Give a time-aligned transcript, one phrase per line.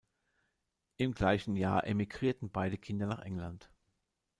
[0.97, 3.69] Im gleichen Jahr emigrierten beide Kinder nach England.